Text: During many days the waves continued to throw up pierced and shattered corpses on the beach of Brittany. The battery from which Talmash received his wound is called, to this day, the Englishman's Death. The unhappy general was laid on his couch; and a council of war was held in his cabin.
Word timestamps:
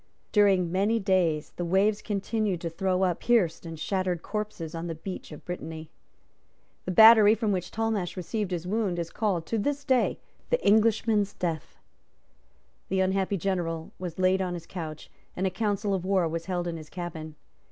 During 0.31 0.71
many 0.71 0.97
days 0.99 1.53
the 1.57 1.63
waves 1.63 2.01
continued 2.01 2.59
to 2.61 2.71
throw 2.71 3.03
up 3.03 3.19
pierced 3.19 3.67
and 3.67 3.79
shattered 3.79 4.23
corpses 4.23 4.73
on 4.73 4.87
the 4.87 4.95
beach 4.95 5.31
of 5.31 5.45
Brittany. 5.45 5.91
The 6.85 6.91
battery 6.91 7.35
from 7.35 7.51
which 7.51 7.69
Talmash 7.69 8.17
received 8.17 8.49
his 8.49 8.65
wound 8.65 8.97
is 8.97 9.11
called, 9.11 9.45
to 9.45 9.59
this 9.59 9.83
day, 9.83 10.17
the 10.49 10.59
Englishman's 10.65 11.35
Death. 11.35 11.77
The 12.89 12.99
unhappy 13.01 13.37
general 13.37 13.91
was 13.99 14.17
laid 14.17 14.41
on 14.41 14.55
his 14.55 14.65
couch; 14.65 15.11
and 15.37 15.45
a 15.45 15.51
council 15.51 15.93
of 15.93 16.03
war 16.03 16.27
was 16.27 16.45
held 16.47 16.67
in 16.67 16.77
his 16.77 16.89
cabin. 16.89 17.35